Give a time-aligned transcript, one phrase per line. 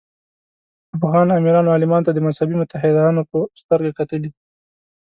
[0.95, 4.29] افغان امیرانو عالمانو ته د مذهبي متحدانو په سترګه کتلي.